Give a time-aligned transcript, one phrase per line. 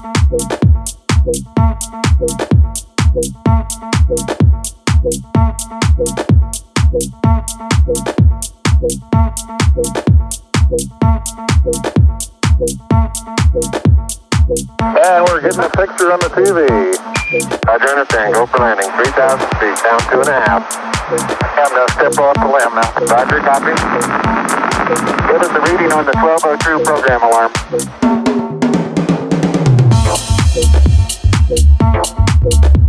[0.00, 0.08] And
[15.28, 16.64] we're getting a picture on the TV.
[17.66, 18.32] Roger, understand.
[18.32, 18.88] Go for landing.
[18.90, 20.64] 3,000 feet, down two and a half.
[21.10, 22.88] I'm going to step off the LEM now.
[23.04, 23.76] Roger, copy.
[25.28, 28.09] Give us a reading on the 1202 program alarm.
[30.62, 31.64] Thank
[32.74, 32.79] you.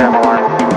[0.00, 0.69] Program alarm.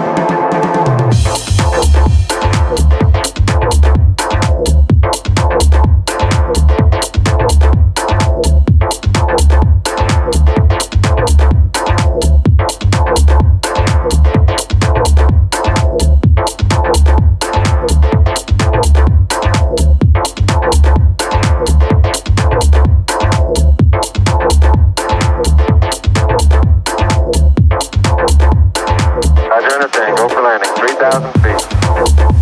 [29.73, 30.17] Roger, understand.
[30.17, 30.69] Go for landing.
[30.75, 32.32] 3,000 feet.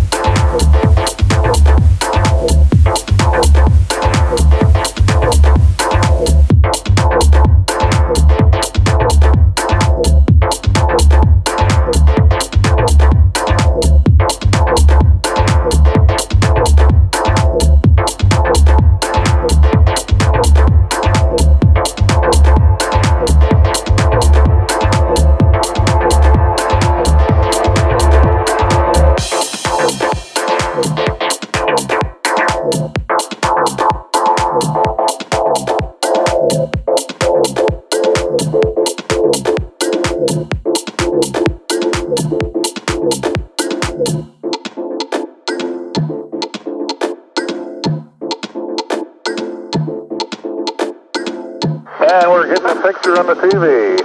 [52.92, 53.96] Picture on the TV.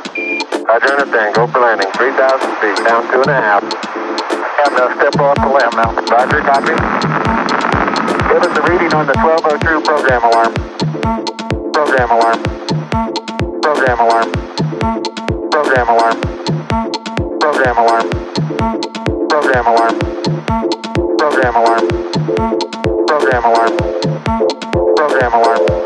[0.63, 1.35] Roger, understand.
[1.35, 1.91] Go for landing.
[1.91, 3.59] 3,000 feet, down two and a half.
[3.59, 5.91] I'm step off the LEM now.
[6.07, 6.71] Roger, copy.
[8.31, 10.53] Give us a reading on the 1202 program alarm.
[11.75, 12.39] Program alarm.
[13.59, 14.31] Program alarm.
[15.51, 16.17] Program alarm.
[17.43, 18.07] Program alarm.
[19.27, 19.95] Program alarm.
[21.19, 21.83] Program alarm.
[23.03, 23.73] Program alarm.
[24.95, 25.76] Program alarm.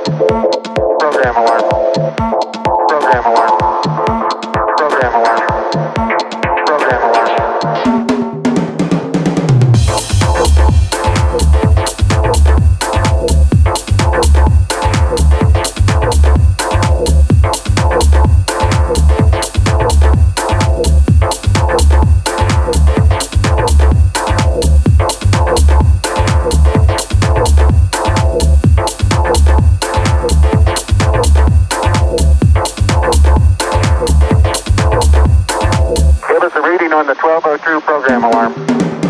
[37.13, 39.00] The 1202 program alarm.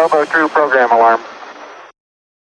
[0.00, 1.39] The 1202 program alarm.